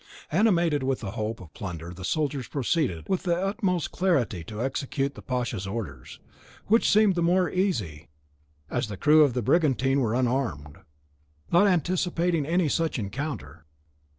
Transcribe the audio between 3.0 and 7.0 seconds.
with the utmost alacrity to execute the pasha's orders, which